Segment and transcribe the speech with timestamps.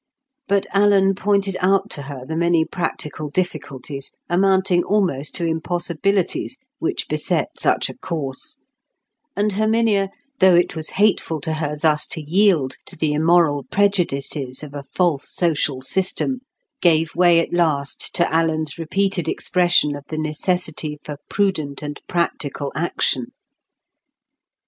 [0.47, 7.07] But Alan pointed out to her the many practical difficulties, amounting almost to impossibilities, which
[7.07, 8.57] beset such a course;
[9.35, 10.09] and Herminia,
[10.39, 14.81] though it was hateful to her thus to yield to the immoral prejudices of a
[14.81, 16.39] false social system,
[16.81, 22.71] gave way at last to Alan's repeated expression of the necessity for prudent and practical
[22.73, 23.33] action.